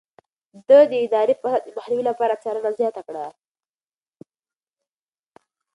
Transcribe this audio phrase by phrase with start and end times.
[0.67, 3.25] ده د اداري فساد د مخنيوي لپاره څارنه زياته کړه.